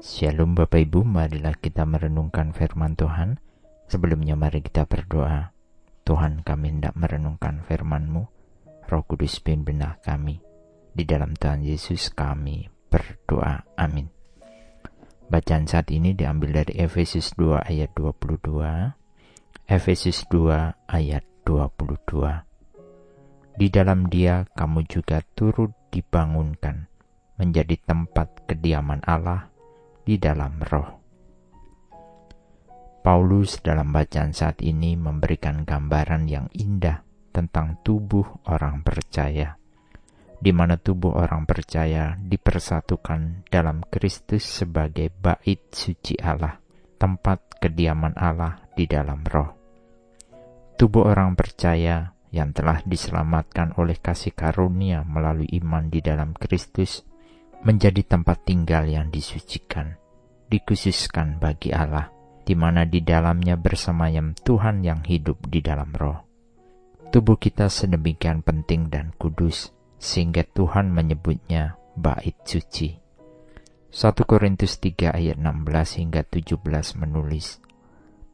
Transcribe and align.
Shalom 0.00 0.56
Bapak 0.56 0.80
Ibu, 0.80 1.04
marilah 1.04 1.52
kita 1.60 1.84
merenungkan 1.84 2.56
firman 2.56 2.96
Tuhan. 2.96 3.36
Sebelumnya 3.84 4.32
mari 4.32 4.64
kita 4.64 4.88
berdoa. 4.88 5.52
Tuhan 6.08 6.40
kami 6.40 6.72
hendak 6.72 6.96
merenungkan 6.96 7.60
firman-Mu. 7.68 8.24
Roh 8.88 9.04
Kudus 9.04 9.44
pimpinlah 9.44 10.00
kami. 10.00 10.40
Di 10.96 11.04
dalam 11.04 11.36
Tuhan 11.36 11.60
Yesus 11.60 12.16
kami 12.16 12.64
berdoa. 12.88 13.60
Amin. 13.76 14.08
Bacaan 15.28 15.68
saat 15.68 15.92
ini 15.92 16.16
diambil 16.16 16.64
dari 16.64 16.80
Efesus 16.80 17.36
2 17.36 17.60
ayat 17.60 17.92
22. 17.92 18.96
Efesus 19.68 20.24
2 20.32 20.80
ayat 20.88 21.28
22. 21.44 22.48
Di 23.52 23.68
dalam 23.68 24.08
dia 24.08 24.48
kamu 24.56 24.80
juga 24.88 25.20
turut 25.36 25.76
dibangunkan 25.92 26.88
menjadi 27.36 27.76
tempat 27.84 28.48
kediaman 28.48 29.04
Allah 29.04 29.49
di 30.04 30.16
dalam 30.16 30.60
roh. 30.64 31.00
Paulus 33.00 33.64
dalam 33.64 33.96
bacaan 33.96 34.36
saat 34.36 34.60
ini 34.60 34.92
memberikan 34.92 35.64
gambaran 35.64 36.28
yang 36.28 36.52
indah 36.52 37.00
tentang 37.32 37.80
tubuh 37.80 38.44
orang 38.44 38.84
percaya, 38.84 39.56
di 40.36 40.52
mana 40.52 40.76
tubuh 40.76 41.16
orang 41.16 41.48
percaya 41.48 42.12
dipersatukan 42.20 43.48
dalam 43.48 43.80
Kristus 43.88 44.44
sebagai 44.44 45.08
bait 45.08 45.72
suci 45.72 46.20
Allah, 46.20 46.60
tempat 47.00 47.56
kediaman 47.56 48.20
Allah 48.20 48.60
di 48.76 48.84
dalam 48.84 49.24
roh. 49.24 49.56
Tubuh 50.76 51.08
orang 51.08 51.32
percaya 51.36 52.12
yang 52.30 52.52
telah 52.52 52.84
diselamatkan 52.84 53.74
oleh 53.80 53.98
kasih 53.98 54.36
karunia 54.36 55.02
melalui 55.08 55.50
iman 55.60 55.88
di 55.88 56.04
dalam 56.04 56.36
Kristus 56.36 57.04
menjadi 57.64 58.00
tempat 58.04 58.44
tinggal 58.48 58.88
yang 58.88 59.12
disucikan 59.12 60.00
dikhususkan 60.50 61.38
bagi 61.38 61.70
Allah, 61.70 62.10
di 62.42 62.58
mana 62.58 62.82
di 62.82 63.00
dalamnya 63.06 63.54
bersemayam 63.54 64.34
Tuhan 64.34 64.82
yang 64.82 65.06
hidup 65.06 65.46
di 65.46 65.62
dalam 65.62 65.94
roh. 65.94 66.26
Tubuh 67.14 67.38
kita 67.38 67.70
sedemikian 67.70 68.42
penting 68.42 68.90
dan 68.90 69.14
kudus, 69.14 69.70
sehingga 70.02 70.42
Tuhan 70.42 70.90
menyebutnya 70.90 71.78
bait 71.94 72.34
suci. 72.42 72.98
1 73.90 74.14
Korintus 74.26 74.78
3 74.78 75.14
ayat 75.14 75.38
16 75.38 75.98
hingga 76.02 76.22
17 76.26 76.98
menulis, 76.98 77.62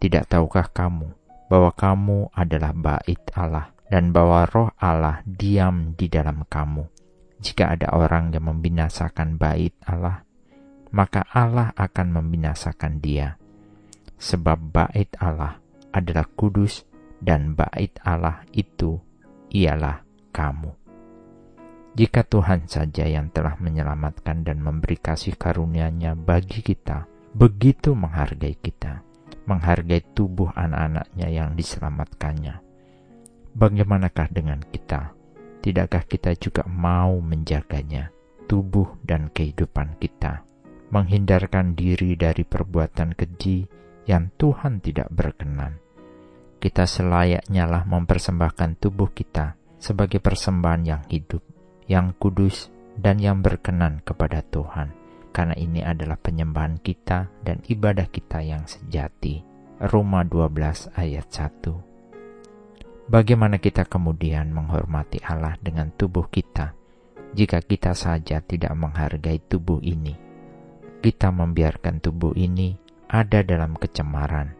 Tidak 0.00 0.24
tahukah 0.28 0.68
kamu 0.72 1.08
bahwa 1.48 1.72
kamu 1.72 2.18
adalah 2.36 2.72
bait 2.76 3.20
Allah 3.32 3.72
dan 3.88 4.12
bahwa 4.12 4.44
roh 4.44 4.68
Allah 4.76 5.24
diam 5.24 5.96
di 5.96 6.12
dalam 6.12 6.44
kamu? 6.44 6.97
Jika 7.38 7.78
ada 7.78 7.94
orang 7.94 8.34
yang 8.34 8.50
membinasakan 8.50 9.38
bait 9.38 9.74
Allah, 9.86 10.26
maka 10.90 11.22
Allah 11.30 11.70
akan 11.78 12.18
membinasakan 12.18 12.98
dia. 12.98 13.38
Sebab 14.18 14.58
bait 14.74 15.14
Allah 15.22 15.62
adalah 15.94 16.26
kudus 16.26 16.82
dan 17.22 17.54
bait 17.54 17.94
Allah 18.02 18.42
itu 18.50 18.98
ialah 19.54 20.02
kamu. 20.34 20.74
Jika 21.98 22.22
Tuhan 22.22 22.70
saja 22.70 23.10
yang 23.10 23.34
telah 23.34 23.58
menyelamatkan 23.58 24.46
dan 24.46 24.62
memberi 24.62 24.98
kasih 24.98 25.34
karunia-Nya 25.34 26.14
bagi 26.14 26.62
kita, 26.62 27.10
begitu 27.34 27.94
menghargai 27.94 28.54
kita, 28.54 29.02
menghargai 29.50 30.02
tubuh 30.14 30.54
anak-anaknya 30.54 31.26
yang 31.26 31.58
diselamatkannya. 31.58 32.62
Bagaimanakah 33.58 34.30
dengan 34.30 34.62
kita? 34.62 35.17
Tidakkah 35.60 36.06
kita 36.06 36.34
juga 36.38 36.62
mau 36.66 37.18
menjaganya, 37.18 38.14
tubuh 38.46 38.98
dan 39.02 39.30
kehidupan 39.34 39.98
kita? 39.98 40.48
menghindarkan 40.88 41.76
diri 41.76 42.16
dari 42.16 42.44
perbuatan 42.44 43.12
keji 43.12 43.68
yang 44.08 44.32
Tuhan 44.40 44.80
tidak 44.80 45.12
berkenan. 45.12 45.76
Kita 46.58 46.88
selayaknya 46.88 47.68
lah 47.68 47.82
mempersembahkan 47.86 48.80
tubuh 48.82 49.12
kita 49.12 49.54
sebagai 49.78 50.18
persembahan 50.18 50.82
yang 50.82 51.02
hidup, 51.06 51.44
yang 51.86 52.16
kudus, 52.18 52.72
dan 52.98 53.22
yang 53.22 53.44
berkenan 53.44 54.02
kepada 54.02 54.42
Tuhan, 54.42 54.90
karena 55.30 55.54
ini 55.54 55.86
adalah 55.86 56.18
penyembahan 56.18 56.82
kita 56.82 57.30
dan 57.46 57.62
ibadah 57.70 58.10
kita 58.10 58.42
yang 58.42 58.66
sejati. 58.66 59.46
Roma 59.78 60.26
12 60.26 60.90
ayat 60.98 61.30
1 61.30 61.87
Bagaimana 63.08 63.56
kita 63.56 63.88
kemudian 63.88 64.52
menghormati 64.52 65.20
Allah 65.24 65.56
dengan 65.58 65.88
tubuh 65.96 66.28
kita 66.28 66.76
jika 67.32 67.64
kita 67.64 67.96
saja 67.96 68.44
tidak 68.44 68.72
menghargai 68.76 69.40
tubuh 69.48 69.80
ini? 69.80 70.28
kita 70.98 71.30
membiarkan 71.30 72.02
tubuh 72.02 72.34
ini 72.34 72.74
ada 73.06 73.46
dalam 73.46 73.78
kecemaran, 73.78 74.52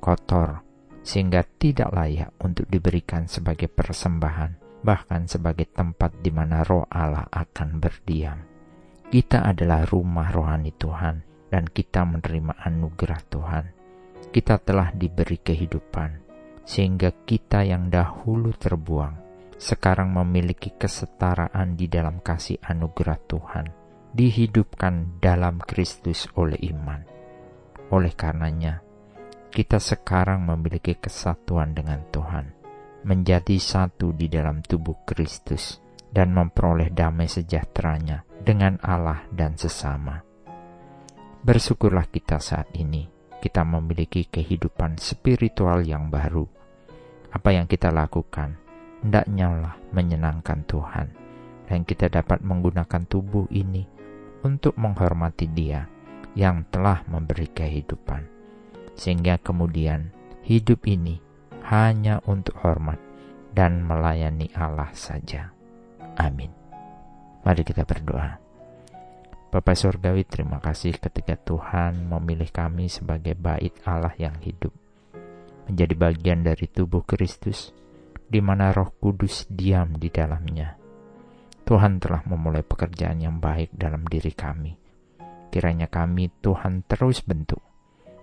kotor, 0.00 0.64
sehingga 1.04 1.44
tidak 1.60 1.92
layak 1.92 2.30
untuk 2.40 2.66
diberikan 2.66 3.28
sebagai 3.28 3.68
persembahan, 3.68 4.82
bahkan 4.82 5.28
sebagai 5.28 5.68
tempat 5.68 6.16
di 6.24 6.32
mana 6.32 6.64
roh 6.64 6.88
Allah 6.88 7.28
akan 7.28 7.78
berdiam. 7.78 8.40
Kita 9.12 9.44
adalah 9.44 9.84
rumah 9.84 10.32
rohani 10.32 10.72
Tuhan, 10.72 11.48
dan 11.52 11.68
kita 11.68 12.08
menerima 12.08 12.56
anugerah 12.64 13.20
Tuhan. 13.28 13.64
Kita 14.32 14.56
telah 14.64 14.88
diberi 14.96 15.36
kehidupan, 15.36 16.31
sehingga 16.62 17.10
kita 17.26 17.66
yang 17.66 17.90
dahulu 17.90 18.54
terbuang, 18.54 19.18
sekarang 19.58 20.10
memiliki 20.14 20.74
kesetaraan 20.74 21.78
di 21.78 21.86
dalam 21.86 22.18
kasih 22.18 22.58
anugerah 22.62 23.18
Tuhan 23.30 23.66
dihidupkan 24.12 25.22
dalam 25.24 25.56
Kristus 25.62 26.28
oleh 26.36 26.60
iman. 26.68 27.00
Oleh 27.92 28.12
karenanya, 28.12 28.84
kita 29.52 29.80
sekarang 29.80 30.48
memiliki 30.48 30.96
kesatuan 30.96 31.76
dengan 31.76 32.00
Tuhan, 32.08 32.52
menjadi 33.04 33.56
satu 33.60 34.16
di 34.16 34.28
dalam 34.28 34.64
tubuh 34.64 35.04
Kristus, 35.04 35.80
dan 36.12 36.32
memperoleh 36.36 36.92
damai 36.92 37.28
sejahteranya 37.28 38.24
dengan 38.40 38.76
Allah 38.84 39.24
dan 39.32 39.56
sesama. 39.56 40.20
Bersyukurlah 41.42 42.08
kita 42.12 42.36
saat 42.40 42.68
ini, 42.76 43.11
kita 43.42 43.66
memiliki 43.66 44.30
kehidupan 44.30 45.02
spiritual 45.02 45.82
yang 45.82 46.14
baru. 46.14 46.46
Apa 47.34 47.50
yang 47.50 47.66
kita 47.66 47.90
lakukan, 47.90 48.54
hendaknya 49.02 49.50
lah 49.50 49.74
menyenangkan 49.90 50.62
Tuhan, 50.70 51.10
dan 51.66 51.82
kita 51.82 52.06
dapat 52.06 52.38
menggunakan 52.46 53.02
tubuh 53.10 53.50
ini 53.50 53.82
untuk 54.46 54.78
menghormati 54.78 55.50
Dia 55.50 55.90
yang 56.38 56.62
telah 56.70 57.02
memberi 57.10 57.50
kehidupan, 57.50 58.22
sehingga 58.94 59.42
kemudian 59.42 60.14
hidup 60.46 60.86
ini 60.86 61.18
hanya 61.66 62.22
untuk 62.30 62.54
hormat 62.62 63.02
dan 63.50 63.82
melayani 63.82 64.54
Allah 64.54 64.94
saja. 64.94 65.50
Amin. 66.14 66.54
Mari 67.42 67.66
kita 67.66 67.82
berdoa. 67.82 68.41
Bapak 69.52 69.76
Surgawi, 69.76 70.24
terima 70.24 70.64
kasih 70.64 70.96
ketika 70.96 71.36
Tuhan 71.36 72.08
memilih 72.08 72.48
kami 72.48 72.88
sebagai 72.88 73.36
bait 73.36 73.76
Allah 73.84 74.16
yang 74.16 74.40
hidup, 74.40 74.72
menjadi 75.68 75.92
bagian 75.92 76.40
dari 76.40 76.64
tubuh 76.72 77.04
Kristus, 77.04 77.76
di 78.32 78.40
mana 78.40 78.72
Roh 78.72 78.96
Kudus 78.96 79.44
diam 79.52 79.92
di 80.00 80.08
dalamnya 80.08 80.80
Tuhan 81.72 82.02
telah 82.02 82.20
memulai 82.28 82.60
pekerjaan 82.60 83.22
yang 83.22 83.40
baik 83.40 83.72
dalam 83.72 84.04
diri 84.04 84.28
kami. 84.36 84.76
Kiranya 85.48 85.88
kami 85.88 86.28
Tuhan 86.44 86.84
terus 86.84 87.24
bentuk 87.24 87.64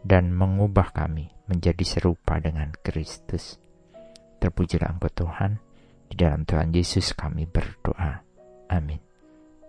dan 0.00 0.32
mengubah 0.32 0.96
kami 0.96 1.28
menjadi 1.44 1.84
serupa 1.84 2.40
dengan 2.40 2.72
Kristus. 2.72 3.60
Terpujilah 4.40 4.96
Engkau 4.96 5.12
Tuhan, 5.12 5.60
di 6.08 6.14
dalam 6.16 6.48
Tuhan 6.48 6.72
Yesus 6.72 7.12
kami 7.12 7.44
berdoa. 7.44 8.24
Amin. 8.72 9.03